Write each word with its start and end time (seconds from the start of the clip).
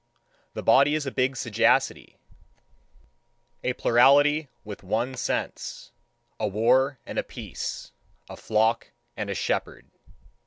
The 0.55 0.63
body 0.63 0.95
is 0.95 1.05
a 1.05 1.11
big 1.11 1.37
sagacity, 1.37 2.17
a 3.63 3.73
plurality 3.73 4.47
with 4.63 4.81
one 4.81 5.13
sense, 5.13 5.91
a 6.39 6.47
war 6.47 6.97
and 7.05 7.19
a 7.19 7.23
peace, 7.23 7.91
a 8.27 8.35
flock 8.35 8.93
and 9.15 9.29
a 9.29 9.35
shepherd. 9.35 9.91